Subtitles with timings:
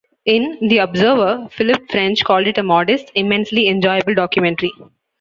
[0.25, 4.73] In "The Observer", Philip French called it a "modest, immensely enjoyable documentary".